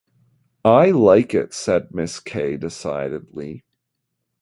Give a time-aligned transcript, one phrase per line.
[0.65, 2.25] "I like it," said Mrs.
[2.25, 3.63] Kay decidedly.